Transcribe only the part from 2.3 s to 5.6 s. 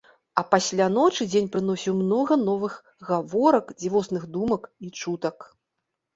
новых гаворак, дзівосных думак і чутак.